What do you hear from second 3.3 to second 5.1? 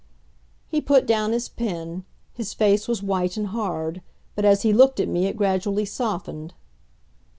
and hard, but as he looked at